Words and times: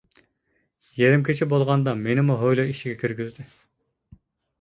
يېرىم 1.01 1.25
كېچە 1.27 1.47
بولغاندا 1.51 1.93
مېنىمۇ 1.99 2.37
ھويلا 2.39 2.65
ئىچىگە 2.71 2.97
كىرگۈزدى. 3.03 3.47